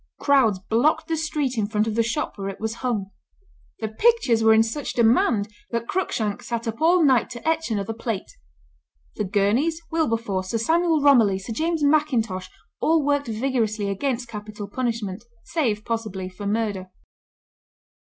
Crowds 0.19 0.57
blocked 0.57 1.07
the 1.07 1.15
street 1.15 1.59
in 1.59 1.67
front 1.67 1.85
of 1.85 1.93
the 1.93 2.01
shop 2.01 2.35
where 2.35 2.49
it 2.49 2.59
was 2.59 2.73
hung. 2.81 3.11
The 3.81 3.87
pictures 3.87 4.43
were 4.43 4.51
in 4.51 4.63
such 4.63 4.93
demand 4.93 5.47
that 5.69 5.87
Cruikshank 5.87 6.41
sat 6.41 6.67
up 6.67 6.81
all 6.81 7.03
night 7.05 7.29
to 7.29 7.47
etch 7.47 7.69
another 7.69 7.93
plate. 7.93 8.31
The 9.17 9.23
Gurneys, 9.25 9.79
Wilberforce, 9.91 10.49
Sir 10.49 10.57
Samuel 10.57 11.01
Romilly, 11.03 11.37
Sir 11.37 11.53
James 11.53 11.83
Mackintosh, 11.83 12.49
all 12.79 13.05
worked 13.05 13.27
vigorously 13.27 13.89
against 13.89 14.27
capital 14.27 14.67
punishment, 14.67 15.23
save, 15.43 15.85
possibly, 15.85 16.29
for 16.29 16.47
murder. 16.47 16.89